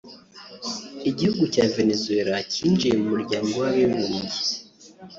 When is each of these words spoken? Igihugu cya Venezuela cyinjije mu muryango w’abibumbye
Igihugu 1.09 1.43
cya 1.53 1.63
Venezuela 1.75 2.35
cyinjije 2.51 2.95
mu 3.01 3.07
muryango 3.13 3.53
w’abibumbye 3.61 4.21